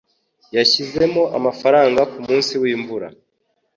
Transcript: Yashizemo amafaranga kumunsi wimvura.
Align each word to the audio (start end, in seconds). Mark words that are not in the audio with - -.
Yashizemo 0.55 1.23
amafaranga 1.37 2.01
kumunsi 2.11 2.53
wimvura. 2.61 3.07